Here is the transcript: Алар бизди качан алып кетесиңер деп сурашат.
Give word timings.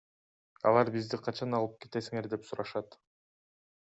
Алар 0.69 0.89
бизди 0.95 1.19
качан 1.27 1.57
алып 1.59 1.77
кетесиңер 1.85 2.31
деп 2.33 2.47
сурашат. 2.49 3.01